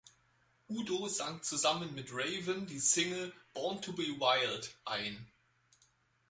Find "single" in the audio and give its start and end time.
2.79-3.31